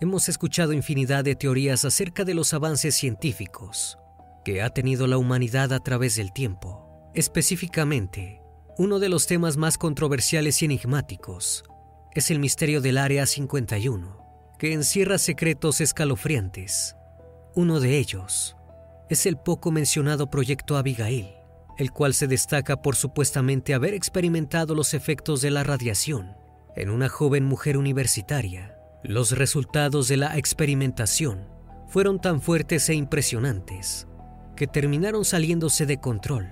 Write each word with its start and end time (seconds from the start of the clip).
hemos 0.00 0.28
escuchado 0.28 0.72
infinidad 0.72 1.24
de 1.24 1.34
teorías 1.34 1.84
acerca 1.84 2.24
de 2.24 2.34
los 2.34 2.52
avances 2.54 2.94
científicos 2.94 3.98
que 4.44 4.62
ha 4.62 4.70
tenido 4.70 5.06
la 5.06 5.16
humanidad 5.16 5.72
a 5.72 5.80
través 5.80 6.16
del 6.16 6.32
tiempo. 6.32 7.10
Específicamente, 7.14 8.42
uno 8.76 8.98
de 8.98 9.08
los 9.08 9.26
temas 9.26 9.56
más 9.56 9.78
controversiales 9.78 10.60
y 10.62 10.66
enigmáticos 10.66 11.64
es 12.12 12.30
el 12.30 12.38
misterio 12.38 12.80
del 12.80 12.98
Área 12.98 13.26
51, 13.26 14.18
que 14.58 14.72
encierra 14.72 15.18
secretos 15.18 15.80
escalofriantes. 15.80 16.96
Uno 17.54 17.80
de 17.80 17.98
ellos 17.98 18.56
es 19.08 19.26
el 19.26 19.36
poco 19.36 19.70
mencionado 19.70 20.28
proyecto 20.30 20.76
Abigail, 20.76 21.34
el 21.78 21.92
cual 21.92 22.14
se 22.14 22.26
destaca 22.26 22.82
por 22.82 22.96
supuestamente 22.96 23.74
haber 23.74 23.94
experimentado 23.94 24.74
los 24.74 24.94
efectos 24.94 25.40
de 25.40 25.50
la 25.50 25.64
radiación 25.64 26.36
en 26.76 26.90
una 26.90 27.08
joven 27.08 27.44
mujer 27.44 27.76
universitaria. 27.76 28.73
Los 29.04 29.32
resultados 29.32 30.08
de 30.08 30.16
la 30.16 30.38
experimentación 30.38 31.46
fueron 31.88 32.18
tan 32.22 32.40
fuertes 32.40 32.88
e 32.88 32.94
impresionantes 32.94 34.08
que 34.56 34.66
terminaron 34.66 35.26
saliéndose 35.26 35.84
de 35.84 36.00
control, 36.00 36.48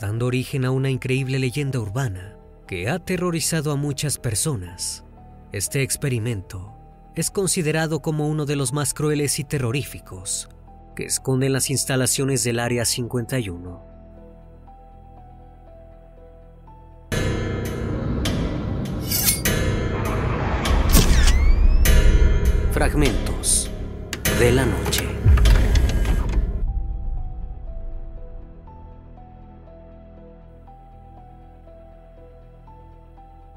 dando 0.00 0.26
origen 0.26 0.64
a 0.64 0.72
una 0.72 0.90
increíble 0.90 1.38
leyenda 1.38 1.78
urbana 1.78 2.36
que 2.66 2.88
ha 2.88 2.94
aterrorizado 2.94 3.70
a 3.70 3.76
muchas 3.76 4.18
personas. 4.18 5.04
Este 5.52 5.82
experimento 5.82 6.74
es 7.14 7.30
considerado 7.30 8.02
como 8.02 8.26
uno 8.26 8.46
de 8.46 8.56
los 8.56 8.72
más 8.72 8.94
crueles 8.94 9.38
y 9.38 9.44
terroríficos 9.44 10.48
que 10.96 11.04
esconden 11.04 11.52
las 11.52 11.70
instalaciones 11.70 12.42
del 12.42 12.58
Área 12.58 12.84
51. 12.84 13.91
Fragmentos 22.82 23.70
de 24.40 24.50
la 24.50 24.66
noche. 24.66 25.06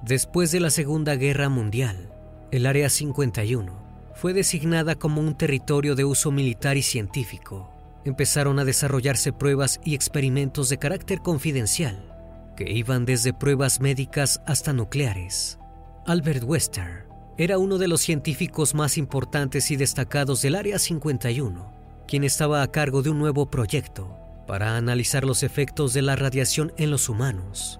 Después 0.04 0.52
de 0.52 0.60
la 0.60 0.70
Segunda 0.70 1.16
Guerra 1.16 1.50
Mundial, 1.50 2.14
el 2.52 2.68
Área 2.68 2.88
51 2.88 4.12
fue 4.14 4.34
designada 4.34 4.94
como 4.94 5.22
un 5.22 5.36
territorio 5.36 5.96
de 5.96 6.06
uso 6.06 6.32
militar 6.32 6.78
y 6.78 6.84
científico. 6.84 7.72
Empezaron 8.06 8.60
a 8.60 8.64
desarrollarse 8.64 9.34
pruebas 9.34 9.82
y 9.84 9.96
experimentos 9.96 10.70
de 10.70 10.78
carácter 10.78 11.22
confidencial, 11.22 12.14
que 12.56 12.72
iban 12.72 13.06
desde 13.06 13.34
pruebas 13.34 13.82
médicas 13.82 14.44
hasta 14.46 14.72
nucleares. 14.72 15.58
Albert 16.06 16.44
Wester 16.44 17.05
era 17.38 17.58
uno 17.58 17.78
de 17.78 17.90
los 17.90 18.02
científicos 18.02 18.74
más 18.74 18.98
importantes 18.98 19.70
y 19.70 19.76
destacados 19.76 20.42
del 20.42 20.56
Área 20.56 20.80
51, 20.80 21.74
quien 22.08 22.24
estaba 22.24 22.62
a 22.62 22.72
cargo 22.72 23.02
de 23.02 23.10
un 23.10 23.20
nuevo 23.20 23.50
proyecto 23.52 24.18
para 24.48 24.78
analizar 24.78 25.26
los 25.26 25.44
efectos 25.44 25.94
de 25.94 26.02
la 26.02 26.16
radiación 26.16 26.72
en 26.78 26.92
los 26.92 27.10
humanos. 27.10 27.80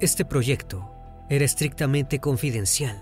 Este 0.00 0.24
proyecto 0.24 0.90
era 1.28 1.44
estrictamente 1.44 2.18
confidencial, 2.18 3.00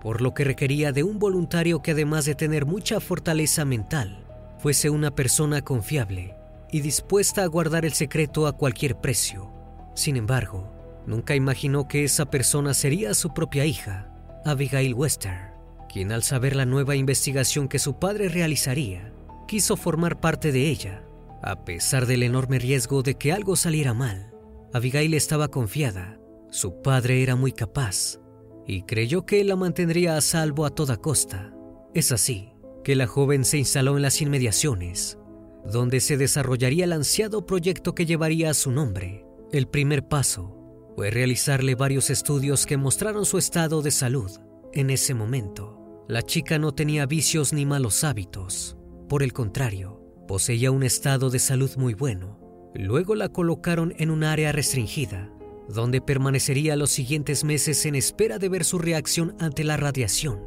por 0.00 0.22
lo 0.22 0.34
que 0.34 0.44
requería 0.44 0.92
de 0.92 1.04
un 1.04 1.18
voluntario 1.18 1.82
que 1.82 1.92
además 1.92 2.24
de 2.24 2.34
tener 2.34 2.66
mucha 2.66 2.98
fortaleza 3.00 3.64
mental, 3.64 4.24
fuese 4.58 4.90
una 4.90 5.14
persona 5.14 5.62
confiable 5.62 6.34
y 6.72 6.80
dispuesta 6.80 7.44
a 7.44 7.46
guardar 7.46 7.84
el 7.84 7.92
secreto 7.92 8.48
a 8.48 8.52
cualquier 8.52 8.96
precio. 8.96 9.52
Sin 9.94 10.16
embargo, 10.16 10.72
nunca 11.06 11.36
imaginó 11.36 11.86
que 11.86 12.02
esa 12.02 12.26
persona 12.26 12.74
sería 12.74 13.14
su 13.14 13.32
propia 13.32 13.64
hija, 13.66 14.13
Abigail 14.44 14.94
Wester, 14.94 15.52
quien 15.92 16.12
al 16.12 16.22
saber 16.22 16.56
la 16.56 16.66
nueva 16.66 16.96
investigación 16.96 17.68
que 17.68 17.78
su 17.78 17.98
padre 17.98 18.28
realizaría, 18.28 19.12
quiso 19.48 19.76
formar 19.76 20.20
parte 20.20 20.52
de 20.52 20.68
ella. 20.68 21.04
A 21.42 21.64
pesar 21.64 22.06
del 22.06 22.22
enorme 22.22 22.58
riesgo 22.58 23.02
de 23.02 23.16
que 23.16 23.32
algo 23.32 23.56
saliera 23.56 23.94
mal, 23.94 24.32
Abigail 24.72 25.14
estaba 25.14 25.48
confiada 25.48 26.18
su 26.54 26.82
padre 26.82 27.20
era 27.20 27.34
muy 27.34 27.50
capaz 27.50 28.20
y 28.64 28.82
creyó 28.82 29.26
que 29.26 29.42
la 29.42 29.56
mantendría 29.56 30.16
a 30.16 30.20
salvo 30.20 30.64
a 30.64 30.70
toda 30.70 30.98
costa. 30.98 31.52
Es 31.94 32.12
así 32.12 32.52
que 32.84 32.94
la 32.94 33.08
joven 33.08 33.44
se 33.44 33.58
instaló 33.58 33.96
en 33.96 34.02
las 34.02 34.22
inmediaciones, 34.22 35.18
donde 35.64 35.98
se 35.98 36.16
desarrollaría 36.16 36.84
el 36.84 36.92
ansiado 36.92 37.44
proyecto 37.44 37.96
que 37.96 38.06
llevaría 38.06 38.50
a 38.50 38.54
su 38.54 38.70
nombre. 38.70 39.26
El 39.50 39.66
primer 39.66 40.06
paso 40.06 40.63
fue 40.94 41.10
realizarle 41.10 41.74
varios 41.74 42.10
estudios 42.10 42.66
que 42.66 42.76
mostraron 42.76 43.24
su 43.24 43.38
estado 43.38 43.82
de 43.82 43.90
salud. 43.90 44.30
En 44.72 44.90
ese 44.90 45.14
momento, 45.14 46.04
la 46.08 46.22
chica 46.22 46.58
no 46.58 46.72
tenía 46.72 47.06
vicios 47.06 47.52
ni 47.52 47.66
malos 47.66 48.04
hábitos. 48.04 48.76
Por 49.08 49.22
el 49.22 49.32
contrario, 49.32 50.00
poseía 50.28 50.70
un 50.70 50.82
estado 50.82 51.30
de 51.30 51.38
salud 51.38 51.70
muy 51.76 51.94
bueno. 51.94 52.38
Luego 52.74 53.14
la 53.14 53.28
colocaron 53.28 53.94
en 53.98 54.10
un 54.10 54.24
área 54.24 54.52
restringida 54.52 55.30
donde 55.68 56.00
permanecería 56.00 56.76
los 56.76 56.90
siguientes 56.90 57.42
meses 57.42 57.86
en 57.86 57.94
espera 57.94 58.38
de 58.38 58.48
ver 58.48 58.64
su 58.64 58.78
reacción 58.78 59.34
ante 59.40 59.64
la 59.64 59.76
radiación. 59.76 60.40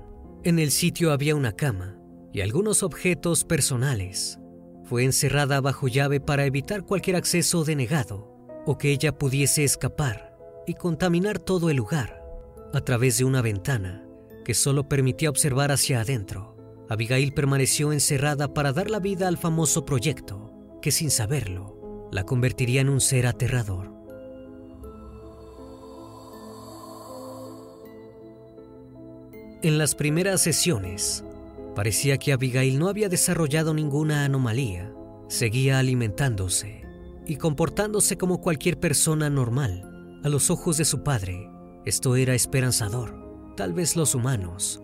En 0.43 0.59
el 0.59 0.69
sitio 0.69 1.11
había 1.11 1.35
una 1.35 1.53
cama 1.53 1.97
y 2.33 2.41
algunos 2.41 2.83
objetos 2.83 3.43
personales. 3.43 4.39
Fue 4.83 5.03
encerrada 5.03 5.59
bajo 5.59 5.87
llave 5.87 6.19
para 6.19 6.45
evitar 6.45 6.83
cualquier 6.85 7.15
acceso 7.15 7.63
denegado 7.63 8.31
o 8.65 8.77
que 8.77 8.91
ella 8.91 9.17
pudiese 9.17 9.63
escapar 9.63 10.26
y 10.67 10.75
contaminar 10.75 11.39
todo 11.39 11.71
el 11.71 11.77
lugar 11.77 12.21
a 12.73 12.81
través 12.81 13.17
de 13.17 13.23
una 13.23 13.41
ventana 13.41 14.05
que 14.45 14.53
solo 14.53 14.87
permitía 14.87 15.29
observar 15.29 15.71
hacia 15.71 16.01
adentro. 16.01 16.55
Abigail 16.89 17.33
permaneció 17.33 17.91
encerrada 17.91 18.53
para 18.53 18.73
dar 18.73 18.89
la 18.91 18.99
vida 18.99 19.27
al 19.27 19.37
famoso 19.37 19.85
proyecto 19.85 20.51
que 20.81 20.91
sin 20.91 21.09
saberlo 21.09 22.09
la 22.11 22.23
convertiría 22.23 22.81
en 22.81 22.89
un 22.89 23.01
ser 23.01 23.27
aterrador. 23.27 23.93
En 29.63 29.77
las 29.77 29.95
primeras 29.95 30.41
sesiones, 30.41 31.23
parecía 31.75 32.17
que 32.17 32.31
Abigail 32.31 32.77
no 32.77 32.89
había 32.89 33.09
desarrollado 33.09 33.73
ninguna 33.73 34.23
anomalía. 34.23 34.93
Seguía 35.29 35.79
alimentándose 35.79 36.83
y 37.25 37.37
comportándose 37.37 38.17
como 38.17 38.39
cualquier 38.39 38.79
persona 38.79 39.29
normal. 39.29 39.96
A 40.23 40.29
los 40.29 40.49
ojos 40.49 40.77
de 40.77 40.85
su 40.85 41.03
padre, 41.03 41.49
esto 41.85 42.15
era 42.15 42.33
esperanzador. 42.33 43.53
Tal 43.55 43.73
vez 43.73 43.95
los 43.95 44.15
humanos 44.15 44.81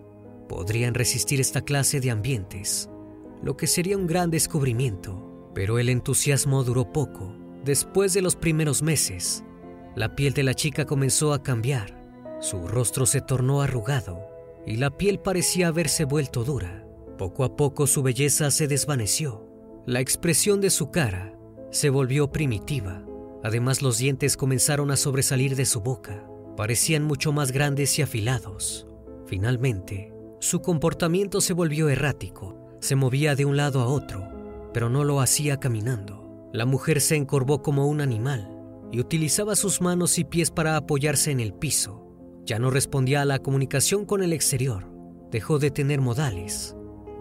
podrían 0.48 0.94
resistir 0.94 1.40
esta 1.40 1.62
clase 1.62 2.00
de 2.00 2.10
ambientes, 2.10 2.88
lo 3.42 3.56
que 3.56 3.66
sería 3.66 3.96
un 3.96 4.06
gran 4.06 4.30
descubrimiento. 4.30 5.50
Pero 5.54 5.78
el 5.78 5.88
entusiasmo 5.88 6.64
duró 6.64 6.92
poco. 6.92 7.36
Después 7.64 8.12
de 8.12 8.22
los 8.22 8.36
primeros 8.36 8.82
meses, 8.82 9.44
la 9.94 10.16
piel 10.16 10.32
de 10.34 10.42
la 10.42 10.54
chica 10.54 10.84
comenzó 10.84 11.32
a 11.32 11.42
cambiar. 11.42 12.02
Su 12.40 12.66
rostro 12.66 13.06
se 13.06 13.20
tornó 13.20 13.62
arrugado 13.62 14.18
y 14.66 14.76
la 14.76 14.96
piel 14.96 15.20
parecía 15.20 15.68
haberse 15.68 16.04
vuelto 16.04 16.42
dura. 16.42 16.84
Poco 17.18 17.44
a 17.44 17.54
poco 17.54 17.86
su 17.86 18.02
belleza 18.02 18.50
se 18.50 18.66
desvaneció. 18.66 19.48
La 19.86 20.00
expresión 20.00 20.60
de 20.60 20.70
su 20.70 20.90
cara 20.90 21.38
se 21.70 21.90
volvió 21.90 22.32
primitiva. 22.32 23.04
Además 23.44 23.82
los 23.82 23.98
dientes 23.98 24.38
comenzaron 24.38 24.90
a 24.90 24.96
sobresalir 24.96 25.54
de 25.54 25.66
su 25.66 25.82
boca. 25.82 26.26
Parecían 26.56 27.04
mucho 27.04 27.30
más 27.30 27.52
grandes 27.52 27.98
y 27.98 28.02
afilados. 28.02 28.86
Finalmente, 29.26 30.14
su 30.40 30.62
comportamiento 30.62 31.42
se 31.42 31.52
volvió 31.52 31.90
errático. 31.90 32.58
Se 32.80 32.96
movía 32.96 33.36
de 33.36 33.44
un 33.44 33.58
lado 33.58 33.82
a 33.82 33.86
otro, 33.86 34.26
pero 34.72 34.88
no 34.88 35.04
lo 35.04 35.20
hacía 35.20 35.60
caminando. 35.60 36.48
La 36.54 36.64
mujer 36.64 37.02
se 37.02 37.16
encorvó 37.16 37.60
como 37.60 37.86
un 37.86 38.00
animal 38.00 38.50
y 38.90 38.98
utilizaba 38.98 39.56
sus 39.56 39.82
manos 39.82 40.18
y 40.18 40.24
pies 40.24 40.50
para 40.50 40.78
apoyarse 40.78 41.30
en 41.30 41.40
el 41.40 41.52
piso. 41.52 42.02
Ya 42.46 42.58
no 42.58 42.70
respondía 42.70 43.20
a 43.20 43.26
la 43.26 43.40
comunicación 43.40 44.06
con 44.06 44.22
el 44.22 44.32
exterior, 44.32 44.90
dejó 45.30 45.58
de 45.58 45.70
tener 45.70 46.00
modales 46.00 46.76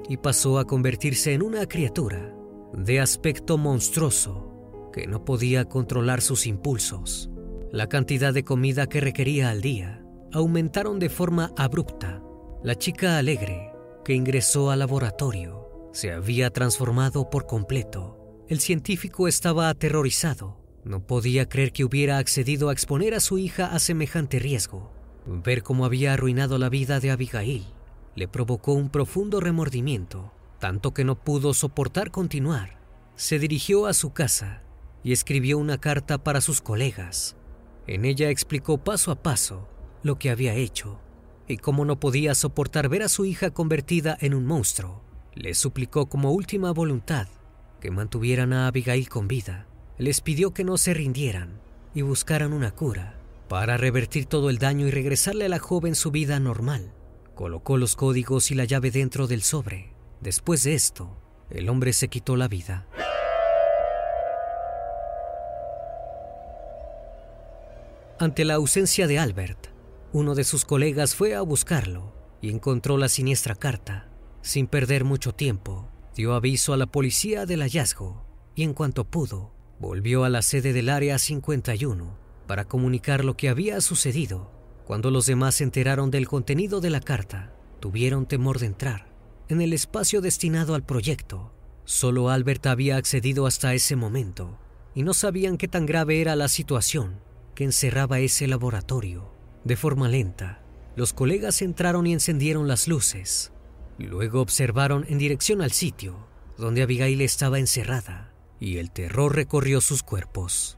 y 0.08 0.16
pasó 0.16 0.58
a 0.58 0.66
convertirse 0.66 1.34
en 1.34 1.42
una 1.42 1.66
criatura 1.66 2.34
de 2.74 3.02
aspecto 3.02 3.58
monstruoso 3.58 4.53
que 4.94 5.08
no 5.08 5.26
podía 5.26 5.66
controlar 5.66 6.22
sus 6.22 6.48
impulsos. 6.48 7.30
La 7.72 7.90
cantidad 7.90 8.34
de 8.34 8.44
comida 8.44 8.88
que 8.88 9.02
requería 9.02 9.50
al 9.50 9.62
día 9.62 10.06
aumentaron 10.32 11.00
de 11.00 11.10
forma 11.10 11.52
abrupta. 11.58 12.22
La 12.64 12.76
chica 12.76 13.18
alegre 13.18 13.72
que 14.06 14.14
ingresó 14.14 14.72
al 14.72 14.80
laboratorio 14.80 15.90
se 15.92 16.12
había 16.12 16.52
transformado 16.52 17.30
por 17.30 17.46
completo. 17.46 18.46
El 18.48 18.60
científico 18.60 19.28
estaba 19.28 19.70
aterrorizado. 19.70 20.62
No 20.86 21.06
podía 21.06 21.50
creer 21.50 21.72
que 21.72 21.84
hubiera 21.84 22.18
accedido 22.20 22.70
a 22.70 22.74
exponer 22.74 23.14
a 23.14 23.20
su 23.20 23.38
hija 23.38 23.74
a 23.74 23.80
semejante 23.80 24.40
riesgo. 24.40 24.94
Ver 25.26 25.64
cómo 25.64 25.86
había 25.86 26.14
arruinado 26.14 26.58
la 26.58 26.70
vida 26.70 27.00
de 27.00 27.12
Abigail 27.12 27.66
le 28.16 28.28
provocó 28.28 28.74
un 28.74 28.90
profundo 28.90 29.40
remordimiento, 29.40 30.32
tanto 30.60 30.94
que 30.94 31.04
no 31.04 31.16
pudo 31.16 31.54
soportar 31.54 32.12
continuar. 32.12 32.80
Se 33.16 33.40
dirigió 33.40 33.88
a 33.88 33.94
su 33.94 34.14
casa 34.14 34.64
y 35.04 35.12
escribió 35.12 35.58
una 35.58 35.78
carta 35.78 36.24
para 36.24 36.42
sus 36.42 36.62
colegas. 36.62 37.36
En 37.88 38.06
ella 38.06 38.30
explicó 38.30 38.78
paso 38.78 39.12
a 39.12 39.22
paso 39.22 39.68
lo 40.02 40.18
que 40.18 40.30
había 40.30 40.56
hecho. 40.56 41.00
y 41.46 41.58
como 41.58 41.84
no 41.84 42.00
podía 42.00 42.36
soportar 42.36 42.88
ver 42.88 43.04
a 43.04 43.10
su 43.10 43.26
hija 43.26 43.52
convertida 43.52 44.18
en 44.22 44.34
un 44.34 44.46
monstruo, 44.46 45.02
le 45.36 45.54
suplicó 45.54 46.06
como 46.06 46.32
última 46.32 46.72
voluntad 46.72 47.28
que 47.82 47.92
mantuvieran 47.92 48.54
a 48.54 48.68
Abigail 48.68 49.10
con 49.10 49.28
vida. 49.28 49.68
Les 49.98 50.22
pidió 50.22 50.54
que 50.54 50.64
no 50.64 50.78
se 50.78 50.94
rindieran 50.94 51.60
y 51.94 52.02
buscaran 52.02 52.54
una 52.54 52.72
cura 52.72 53.20
para 53.50 53.76
revertir 53.76 54.26
todo 54.26 54.50
el 54.50 54.58
daño 54.58 54.88
y 54.88 54.92
regresarle 54.92 55.46
a 55.46 55.50
la 55.50 55.60
joven 55.60 55.96
su 55.96 56.12
vida 56.12 56.40
normal. 56.40 56.94
Colocó 57.36 57.78
los 57.78 57.96
códigos 57.96 58.52
y 58.52 58.56
la 58.56 58.64
llave 58.64 58.90
dentro 58.90 59.28
del 59.28 59.44
sobre. 59.44 59.92
Después 60.22 60.64
de 60.64 60.76
esto, 60.76 61.18
el 61.50 61.68
hombre 61.68 61.92
se 61.94 62.08
quitó 62.08 62.38
la 62.38 62.48
vida. 62.48 62.88
Ante 68.20 68.46
la 68.46 68.54
ausencia 68.54 69.08
de 69.08 69.18
Albert, 69.18 69.70
uno 70.12 70.36
de 70.36 70.44
sus 70.44 70.66
colegas 70.66 71.16
fue 71.16 71.34
a 71.34 71.42
buscarlo 71.42 72.14
y 72.42 72.52
encontró 72.52 72.98
la 72.98 73.10
siniestra 73.10 73.56
carta. 73.56 74.08
Sin 74.44 74.68
perder 74.68 75.04
mucho 75.04 75.34
tiempo, 75.34 75.90
dio 76.16 76.36
aviso 76.36 76.74
a 76.74 76.78
la 76.78 76.86
policía 76.86 77.48
del 77.48 77.62
hallazgo 77.62 78.24
y 78.54 78.64
en 78.64 78.76
cuanto 78.76 79.06
pudo, 79.06 79.52
volvió 79.80 80.26
a 80.26 80.30
la 80.30 80.44
sede 80.44 80.74
del 80.74 80.90
Área 80.90 81.18
51 81.18 82.16
para 82.46 82.66
comunicar 82.66 83.26
lo 83.26 83.36
que 83.36 83.50
había 83.50 83.82
sucedido. 83.82 84.52
Cuando 84.86 85.10
los 85.10 85.26
demás 85.26 85.56
se 85.56 85.64
enteraron 85.64 86.12
del 86.12 86.28
contenido 86.28 86.82
de 86.82 86.92
la 86.92 87.00
carta, 87.00 87.56
tuvieron 87.80 88.28
temor 88.28 88.60
de 88.60 88.68
entrar. 88.68 89.08
En 89.48 89.60
el 89.60 89.74
espacio 89.74 90.22
destinado 90.22 90.76
al 90.76 90.86
proyecto, 90.86 91.52
solo 91.84 92.30
Albert 92.30 92.68
había 92.68 92.98
accedido 92.98 93.48
hasta 93.48 93.74
ese 93.74 93.96
momento 93.96 94.60
y 94.94 95.02
no 95.02 95.16
sabían 95.16 95.58
qué 95.58 95.68
tan 95.68 95.88
grave 95.88 96.22
era 96.22 96.36
la 96.36 96.48
situación 96.48 97.33
que 97.54 97.64
encerraba 97.64 98.20
ese 98.20 98.48
laboratorio. 98.48 99.32
De 99.64 99.76
forma 99.76 100.10
lenta, 100.10 100.62
los 100.96 101.14
colegas 101.14 101.62
entraron 101.62 102.06
y 102.08 102.14
encendieron 102.14 102.68
las 102.68 102.88
luces. 102.88 103.52
Luego 103.98 104.42
observaron 104.42 105.06
en 105.08 105.18
dirección 105.18 105.62
al 105.62 105.72
sitio 105.72 106.28
donde 106.58 106.84
Abigail 106.84 107.22
estaba 107.22 107.60
encerrada 107.60 108.32
y 108.60 108.78
el 108.78 108.92
terror 108.92 109.36
recorrió 109.36 109.82
sus 109.82 110.04
cuerpos. 110.04 110.78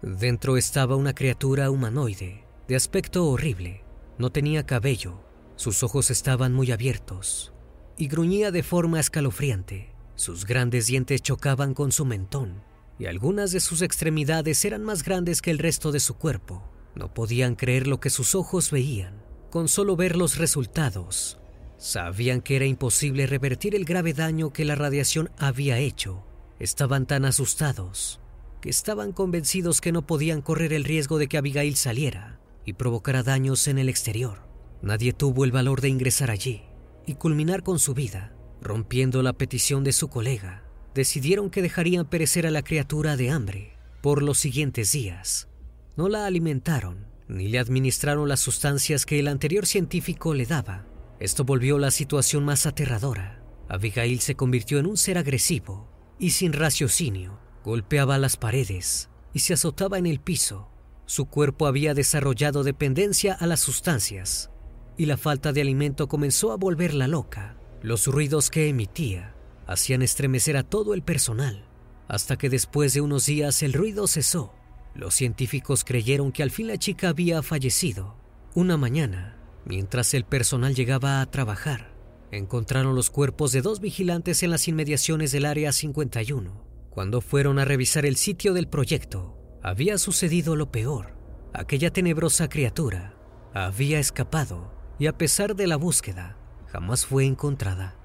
Dentro 0.00 0.56
estaba 0.56 0.96
una 0.96 1.14
criatura 1.14 1.70
humanoide, 1.70 2.44
de 2.68 2.76
aspecto 2.76 3.26
horrible. 3.26 3.84
No 4.18 4.30
tenía 4.30 4.64
cabello, 4.64 5.20
sus 5.56 5.82
ojos 5.82 6.10
estaban 6.10 6.52
muy 6.52 6.70
abiertos 6.70 7.52
y 7.96 8.08
gruñía 8.08 8.50
de 8.50 8.62
forma 8.62 9.00
escalofriante. 9.00 9.92
Sus 10.14 10.46
grandes 10.46 10.86
dientes 10.86 11.22
chocaban 11.22 11.74
con 11.74 11.92
su 11.92 12.04
mentón 12.04 12.62
y 13.02 13.06
algunas 13.06 13.50
de 13.50 13.58
sus 13.58 13.82
extremidades 13.82 14.64
eran 14.64 14.84
más 14.84 15.02
grandes 15.02 15.42
que 15.42 15.50
el 15.50 15.58
resto 15.58 15.90
de 15.90 15.98
su 15.98 16.14
cuerpo. 16.14 16.62
No 16.94 17.12
podían 17.12 17.56
creer 17.56 17.88
lo 17.88 17.98
que 17.98 18.10
sus 18.10 18.36
ojos 18.36 18.70
veían. 18.70 19.24
Con 19.50 19.66
solo 19.66 19.96
ver 19.96 20.14
los 20.14 20.38
resultados, 20.38 21.40
sabían 21.78 22.40
que 22.42 22.54
era 22.54 22.64
imposible 22.64 23.26
revertir 23.26 23.74
el 23.74 23.86
grave 23.86 24.12
daño 24.12 24.52
que 24.52 24.64
la 24.64 24.76
radiación 24.76 25.32
había 25.36 25.78
hecho. 25.78 26.24
Estaban 26.60 27.06
tan 27.06 27.24
asustados 27.24 28.20
que 28.60 28.70
estaban 28.70 29.10
convencidos 29.10 29.80
que 29.80 29.90
no 29.90 30.06
podían 30.06 30.40
correr 30.40 30.72
el 30.72 30.84
riesgo 30.84 31.18
de 31.18 31.26
que 31.26 31.38
Abigail 31.38 31.74
saliera 31.74 32.38
y 32.64 32.74
provocara 32.74 33.24
daños 33.24 33.66
en 33.66 33.80
el 33.80 33.88
exterior. 33.88 34.46
Nadie 34.80 35.12
tuvo 35.12 35.44
el 35.44 35.50
valor 35.50 35.80
de 35.80 35.88
ingresar 35.88 36.30
allí 36.30 36.62
y 37.04 37.16
culminar 37.16 37.64
con 37.64 37.80
su 37.80 37.94
vida, 37.94 38.32
rompiendo 38.60 39.24
la 39.24 39.32
petición 39.32 39.82
de 39.82 39.92
su 39.92 40.06
colega 40.06 40.62
decidieron 40.94 41.50
que 41.50 41.62
dejarían 41.62 42.06
perecer 42.06 42.46
a 42.46 42.50
la 42.50 42.62
criatura 42.62 43.16
de 43.16 43.30
hambre 43.30 43.76
por 44.00 44.22
los 44.22 44.38
siguientes 44.38 44.92
días. 44.92 45.48
No 45.96 46.08
la 46.08 46.26
alimentaron 46.26 47.12
ni 47.28 47.48
le 47.48 47.58
administraron 47.58 48.28
las 48.28 48.40
sustancias 48.40 49.06
que 49.06 49.18
el 49.18 49.28
anterior 49.28 49.66
científico 49.66 50.34
le 50.34 50.46
daba. 50.46 50.86
Esto 51.18 51.44
volvió 51.44 51.78
la 51.78 51.90
situación 51.90 52.44
más 52.44 52.66
aterradora. 52.66 53.42
Abigail 53.68 54.20
se 54.20 54.34
convirtió 54.34 54.78
en 54.78 54.86
un 54.86 54.96
ser 54.96 55.18
agresivo 55.18 55.88
y 56.18 56.30
sin 56.30 56.52
raciocinio. 56.52 57.38
Golpeaba 57.64 58.18
las 58.18 58.36
paredes 58.36 59.08
y 59.32 59.38
se 59.38 59.54
azotaba 59.54 59.98
en 59.98 60.06
el 60.06 60.20
piso. 60.20 60.68
Su 61.06 61.26
cuerpo 61.26 61.66
había 61.66 61.94
desarrollado 61.94 62.64
dependencia 62.64 63.34
a 63.34 63.46
las 63.46 63.60
sustancias 63.60 64.50
y 64.96 65.06
la 65.06 65.16
falta 65.16 65.52
de 65.52 65.62
alimento 65.62 66.08
comenzó 66.08 66.52
a 66.52 66.56
volverla 66.56 67.08
loca. 67.08 67.56
Los 67.82 68.06
ruidos 68.06 68.50
que 68.50 68.68
emitía 68.68 69.34
hacían 69.66 70.02
estremecer 70.02 70.56
a 70.56 70.62
todo 70.62 70.94
el 70.94 71.02
personal, 71.02 71.64
hasta 72.08 72.36
que 72.36 72.50
después 72.50 72.94
de 72.94 73.00
unos 73.00 73.26
días 73.26 73.62
el 73.62 73.72
ruido 73.72 74.06
cesó. 74.06 74.52
Los 74.94 75.14
científicos 75.14 75.84
creyeron 75.84 76.32
que 76.32 76.42
al 76.42 76.50
fin 76.50 76.66
la 76.66 76.76
chica 76.76 77.08
había 77.08 77.42
fallecido. 77.42 78.16
Una 78.54 78.76
mañana, 78.76 79.38
mientras 79.64 80.12
el 80.14 80.24
personal 80.24 80.74
llegaba 80.74 81.20
a 81.20 81.30
trabajar, 81.30 81.94
encontraron 82.30 82.94
los 82.94 83.10
cuerpos 83.10 83.52
de 83.52 83.62
dos 83.62 83.80
vigilantes 83.80 84.42
en 84.42 84.50
las 84.50 84.68
inmediaciones 84.68 85.32
del 85.32 85.46
Área 85.46 85.72
51. 85.72 86.64
Cuando 86.90 87.20
fueron 87.20 87.58
a 87.58 87.64
revisar 87.64 88.04
el 88.04 88.16
sitio 88.16 88.52
del 88.52 88.68
proyecto, 88.68 89.38
había 89.62 89.96
sucedido 89.96 90.56
lo 90.56 90.70
peor. 90.70 91.16
Aquella 91.54 91.90
tenebrosa 91.90 92.48
criatura 92.48 93.14
había 93.54 93.98
escapado 93.98 94.72
y 94.98 95.06
a 95.06 95.16
pesar 95.16 95.56
de 95.56 95.66
la 95.66 95.76
búsqueda, 95.76 96.36
jamás 96.66 97.06
fue 97.06 97.24
encontrada. 97.24 97.96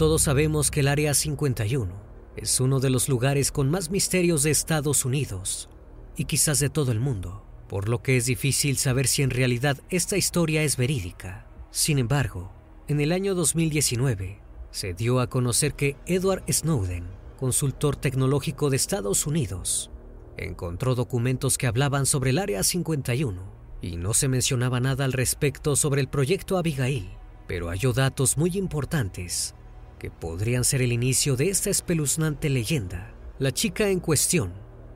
Todos 0.00 0.22
sabemos 0.22 0.70
que 0.70 0.80
el 0.80 0.88
Área 0.88 1.12
51 1.12 1.92
es 2.34 2.58
uno 2.58 2.80
de 2.80 2.88
los 2.88 3.10
lugares 3.10 3.52
con 3.52 3.70
más 3.70 3.90
misterios 3.90 4.42
de 4.42 4.50
Estados 4.50 5.04
Unidos 5.04 5.68
y 6.16 6.24
quizás 6.24 6.58
de 6.58 6.70
todo 6.70 6.90
el 6.90 7.00
mundo, 7.00 7.44
por 7.68 7.90
lo 7.90 8.02
que 8.02 8.16
es 8.16 8.24
difícil 8.24 8.78
saber 8.78 9.06
si 9.06 9.20
en 9.20 9.28
realidad 9.28 9.76
esta 9.90 10.16
historia 10.16 10.62
es 10.62 10.78
verídica. 10.78 11.46
Sin 11.70 11.98
embargo, 11.98 12.50
en 12.88 13.02
el 13.02 13.12
año 13.12 13.34
2019 13.34 14.40
se 14.70 14.94
dio 14.94 15.20
a 15.20 15.26
conocer 15.26 15.74
que 15.74 15.96
Edward 16.06 16.44
Snowden, 16.50 17.04
consultor 17.38 17.94
tecnológico 17.94 18.70
de 18.70 18.76
Estados 18.76 19.26
Unidos, 19.26 19.90
encontró 20.38 20.94
documentos 20.94 21.58
que 21.58 21.66
hablaban 21.66 22.06
sobre 22.06 22.30
el 22.30 22.38
Área 22.38 22.62
51 22.62 23.42
y 23.82 23.96
no 23.96 24.14
se 24.14 24.28
mencionaba 24.28 24.80
nada 24.80 25.04
al 25.04 25.12
respecto 25.12 25.76
sobre 25.76 26.00
el 26.00 26.08
proyecto 26.08 26.56
Abigail, 26.56 27.10
pero 27.46 27.68
halló 27.68 27.92
datos 27.92 28.38
muy 28.38 28.56
importantes 28.56 29.54
que 30.00 30.10
podrían 30.10 30.64
ser 30.64 30.82
el 30.82 30.92
inicio 30.92 31.36
de 31.36 31.50
esta 31.50 31.70
espeluznante 31.70 32.48
leyenda. 32.48 33.14
La 33.38 33.52
chica 33.52 33.90
en 33.90 34.00
cuestión, 34.00 34.52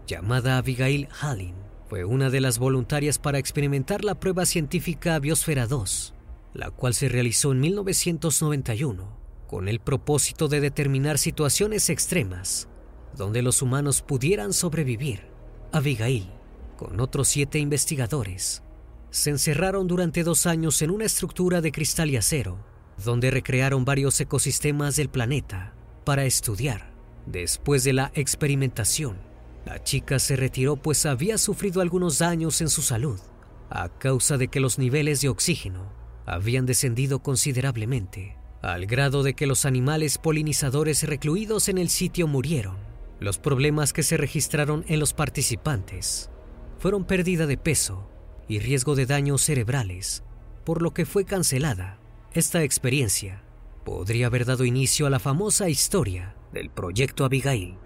llamada 0.09 0.57
Abigail 0.57 1.09
Hallin, 1.21 1.55
fue 1.89 2.05
una 2.05 2.31
de 2.31 2.41
las 2.41 2.59
voluntarias 2.59 3.19
para 3.19 3.39
experimentar 3.39 4.03
la 4.03 4.19
prueba 4.19 4.47
científica 4.47 5.17
Biosfera 5.21 5.67
2, 5.67 6.15
la 6.55 6.71
cual 6.71 6.95
se 6.95 7.09
realizó 7.09 7.53
en 7.53 7.61
1991 7.61 9.17
con 9.47 9.69
el 9.69 9.79
propósito 9.79 10.49
de 10.49 10.61
determinar 10.61 11.19
situaciones 11.19 11.91
extremas 11.91 12.67
donde 13.15 13.43
los 13.43 13.63
humanos 13.63 14.01
pudieran 14.03 14.53
sobrevivir. 14.53 15.29
Abigail, 15.71 16.31
con 16.77 16.99
otros 16.99 17.29
siete 17.29 17.59
investigadores, 17.59 18.63
se 19.11 19.31
encerraron 19.31 19.87
durante 19.87 20.25
dos 20.25 20.47
años 20.47 20.81
en 20.83 20.91
una 20.91 21.05
estructura 21.05 21.61
de 21.61 21.73
cristal 21.73 22.11
y 22.11 22.17
acero 22.17 22.74
donde 23.03 23.31
recrearon 23.31 23.85
varios 23.85 24.21
ecosistemas 24.21 24.97
del 24.97 25.09
planeta 25.09 25.75
para 26.05 26.25
estudiar. 26.25 26.93
Después 27.27 27.85
de 27.85 27.95
la 27.95 28.13
experimentación, 28.15 29.17
la 29.65 29.83
chica 29.83 30.19
se 30.19 30.37
retiró 30.37 30.77
pues 30.77 31.07
había 31.07 31.39
sufrido 31.39 31.81
algunos 31.81 32.19
daños 32.19 32.61
en 32.61 32.69
su 32.69 32.83
salud 32.83 33.19
a 33.71 33.89
causa 33.89 34.37
de 34.37 34.49
que 34.49 34.61
los 34.61 34.79
niveles 34.79 35.21
de 35.21 35.29
oxígeno 35.29 35.91
habían 36.27 36.67
descendido 36.67 37.21
considerablemente, 37.21 38.37
al 38.63 38.87
grado 38.87 39.23
de 39.23 39.35
que 39.35 39.47
los 39.47 39.65
animales 39.65 40.19
polinizadores 40.19 41.03
recluidos 41.03 41.69
en 41.69 41.79
el 41.79 41.89
sitio 41.89 42.27
murieron. 42.27 42.77
Los 43.21 43.39
problemas 43.39 43.93
que 43.93 44.03
se 44.03 44.17
registraron 44.17 44.85
en 44.89 45.01
los 45.01 45.13
participantes 45.15 46.31
fueron 46.79 47.05
pérdida 47.05 47.47
de 47.47 47.57
peso 47.57 48.09
y 48.49 48.59
riesgo 48.59 48.95
de 48.95 49.07
daños 49.07 49.43
cerebrales, 49.43 50.23
por 50.65 50.83
lo 50.83 50.93
que 50.93 51.07
fue 51.07 51.25
cancelada 51.25 51.99
esta 52.35 52.65
experiencia 52.65 53.41
podría 53.85 54.27
haber 54.27 54.45
dado 54.45 54.65
inicio 54.65 55.07
a 55.07 55.11
la 55.11 55.21
famosa 55.21 55.69
historia 55.69 56.35
del 56.53 56.69
Proyecto 56.69 57.25
Abigail. 57.25 57.77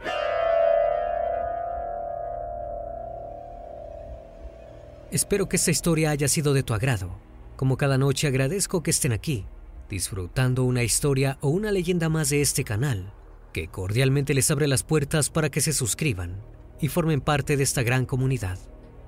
Espero 5.11 5.51
que 5.51 5.57
esta 5.57 5.71
historia 5.71 6.11
haya 6.11 6.29
sido 6.29 6.55
de 6.55 6.63
tu 6.63 6.73
agrado. 6.73 7.19
Como 7.57 7.77
cada 7.77 7.99
noche 7.99 8.27
agradezco 8.27 8.83
que 8.83 8.91
estén 8.91 9.13
aquí, 9.13 9.45
disfrutando 9.91 10.65
una 10.65 10.83
historia 10.83 11.37
o 11.43 11.49
una 11.49 11.71
leyenda 11.71 12.09
más 12.09 12.31
de 12.31 12.41
este 12.41 12.65
canal, 12.65 13.13
que 13.53 13.69
cordialmente 13.69 14.33
les 14.33 14.51
abre 14.51 14.67
las 14.67 14.83
puertas 14.83 15.29
para 15.29 15.51
que 15.51 15.61
se 15.61 15.75
suscriban 15.75 16.41
y 16.81 16.89
formen 16.89 17.21
parte 17.21 17.59
de 17.59 17.65
esta 17.65 17.83
gran 17.83 18.07
comunidad. 18.07 18.59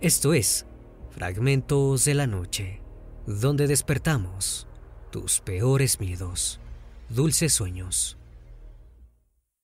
Esto 0.02 0.34
es 0.34 0.66
Fragmentos 1.10 2.04
de 2.04 2.14
la 2.14 2.26
Noche, 2.26 2.82
donde 3.26 3.66
despertamos 3.66 4.66
tus 5.10 5.40
peores 5.40 6.00
miedos. 6.00 6.60
Dulces 7.08 7.52
sueños. 7.52 8.19